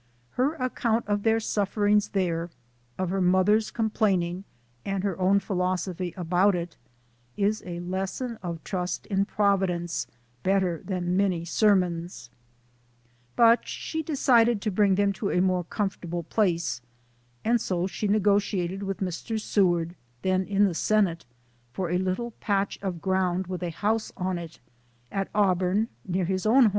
Her 0.31 0.55
account 0.55 1.05
of 1.07 1.21
their 1.21 1.39
sufferings 1.39 2.09
there 2.09 2.49
of 2.97 3.11
her 3.11 3.21
mother's 3.21 3.69
complain 3.69 4.23
ing 4.23 4.43
and 4.83 5.03
her 5.03 5.15
own 5.19 5.39
philosophy 5.39 6.11
about 6.17 6.55
it 6.55 6.75
is 7.37 7.61
a 7.67 7.81
lesson 7.81 8.39
of 8.41 8.63
trust 8.63 9.05
in 9.05 9.25
Providence 9.25 10.07
better 10.41 10.81
than 10.83 11.15
many 11.15 11.45
sermons. 11.45 12.31
But 13.35 13.67
she 13.67 14.01
decided 14.01 14.59
to 14.63 14.71
bring 14.71 14.95
them 14.95 15.13
to 15.13 15.29
a 15.29 15.39
more 15.39 15.65
comforta 15.65 16.09
ble 16.09 16.23
place, 16.23 16.81
and 17.45 17.61
so 17.61 17.83
s.he 17.83 18.07
negotiated 18.07 18.81
with 18.81 19.01
Mr. 19.01 19.39
Seward 19.39 19.93
then 20.23 20.45
in 20.47 20.65
the 20.65 20.73
Senate 20.73 21.25
for 21.73 21.91
a 21.91 21.99
little 21.99 22.31
patch 22.39 22.79
of 22.81 23.01
ground 23.03 23.45
with 23.45 23.61
a 23.61 23.69
house 23.69 24.11
on 24.17 24.39
it, 24.39 24.57
at 25.11 25.29
Auburn, 25.35 25.89
near 26.07 26.25
his 26.25 26.47
own 26.47 26.61
home. 26.63 26.69